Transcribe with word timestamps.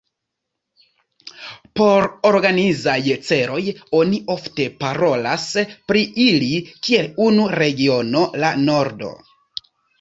Por 1.79 2.07
organizaj 2.29 2.95
celoj, 3.27 3.61
oni 3.99 4.21
ofte 4.37 4.67
parolas 4.81 5.47
pri 5.93 6.03
ili 6.27 6.51
kiel 6.89 7.13
unu 7.29 7.49
regiono, 7.63 8.29
La 8.45 8.55
Nordo. 8.67 9.17